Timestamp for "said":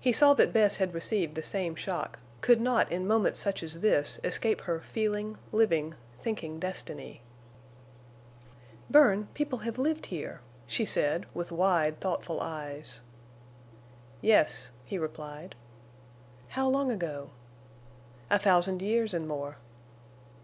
10.84-11.24